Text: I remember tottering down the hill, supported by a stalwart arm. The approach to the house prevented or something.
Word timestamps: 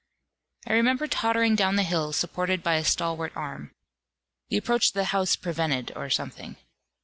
I 0.65 0.73
remember 0.73 1.05
tottering 1.05 1.55
down 1.55 1.75
the 1.75 1.83
hill, 1.83 2.11
supported 2.11 2.63
by 2.63 2.73
a 2.73 2.83
stalwart 2.83 3.33
arm. 3.35 3.69
The 4.49 4.57
approach 4.57 4.87
to 4.93 4.93
the 4.95 5.03
house 5.13 5.35
prevented 5.35 5.91
or 5.95 6.09
something. 6.09 6.55